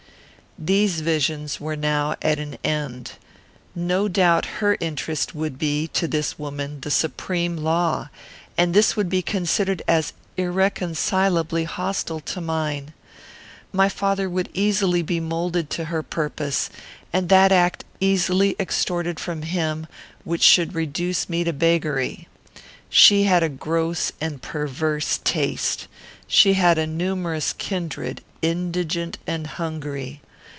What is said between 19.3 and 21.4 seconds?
him which should reduce